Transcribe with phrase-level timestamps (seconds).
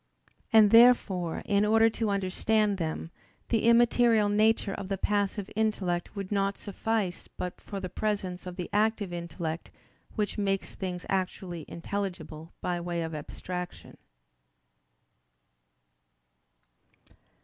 [0.51, 3.11] And therefore in order to understand them,
[3.49, 8.55] the immaterial nature of the passive intellect would not suffice but for the presence of
[8.55, 9.69] the active intellect
[10.15, 13.95] which makes things actually intelligible by way of abstraction.